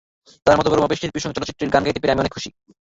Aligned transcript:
তাঁর 0.45 0.57
মতো 0.57 0.71
বড়মাপের 0.71 0.99
শিল্পীর 0.99 1.23
সঙ্গে 1.23 1.37
চলচ্চিত্রের 1.37 1.71
গান 1.73 1.81
গাইতে 1.83 2.01
পেরে 2.01 2.13
আমি 2.13 2.21
অনেক 2.23 2.33
খুশি। 2.35 2.49